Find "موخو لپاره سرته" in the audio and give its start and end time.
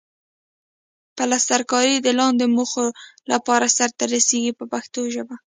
2.55-4.03